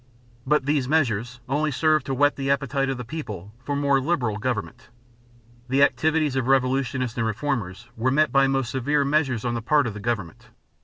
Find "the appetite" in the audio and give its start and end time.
2.35-2.89